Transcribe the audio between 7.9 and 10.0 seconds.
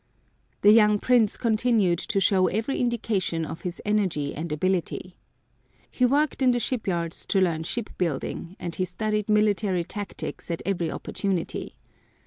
building, and he studied military